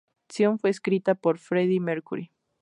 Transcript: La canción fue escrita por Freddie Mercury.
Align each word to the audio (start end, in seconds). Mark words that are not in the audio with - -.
La 0.03 0.07
canción 0.29 0.57
fue 0.57 0.71
escrita 0.71 1.13
por 1.13 1.37
Freddie 1.37 1.79
Mercury. 1.79 2.31